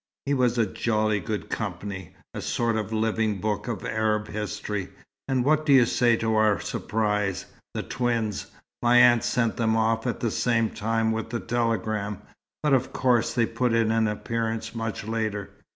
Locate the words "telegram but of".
11.39-12.91